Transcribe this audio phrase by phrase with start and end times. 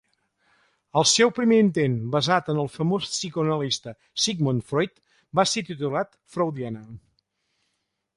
[0.99, 3.93] El seu primer intent, basat en el famós psicoanalista
[4.23, 4.95] Sigmund Freud,
[5.41, 6.83] va ser titulat Freudiana.